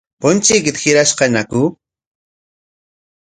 ¿Punchuykita 0.21 0.79
hirashqañaku? 0.85 1.61